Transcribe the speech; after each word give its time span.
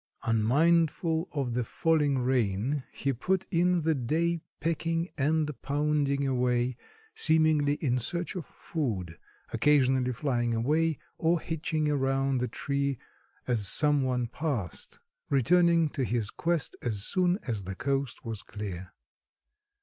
Unmindful 0.23 1.29
of 1.31 1.53
the 1.53 1.63
falling 1.63 2.17
rain, 2.17 2.85
he 2.91 3.13
put 3.13 3.45
in 3.51 3.81
the 3.81 3.93
day 3.93 4.41
pecking 4.59 5.09
and 5.15 5.51
pounding 5.61 6.25
away, 6.25 6.75
seemingly 7.13 7.75
in 7.75 7.99
search 7.99 8.35
of 8.35 8.43
food, 8.47 9.19
occasionally 9.53 10.11
flying 10.11 10.55
away 10.55 10.97
or 11.19 11.39
hitching 11.39 11.87
around 11.87 12.39
the 12.39 12.47
tree 12.47 12.97
as 13.45 13.67
some 13.67 14.01
one 14.01 14.25
passed, 14.25 14.97
returning 15.29 15.87
to 15.87 16.03
his 16.03 16.31
quest 16.31 16.75
as 16.81 17.03
soon 17.05 17.37
as 17.45 17.65
the 17.65 17.75
coast 17.75 18.25
was 18.25 18.41
clear. 18.41 18.93